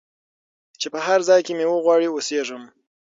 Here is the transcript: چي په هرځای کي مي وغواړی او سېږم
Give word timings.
چي 0.79 0.87
په 0.93 0.99
هرځای 1.07 1.41
کي 1.45 1.53
مي 1.57 1.65
وغواړی 1.69 2.07
او 2.09 2.17
سېږم 2.27 2.63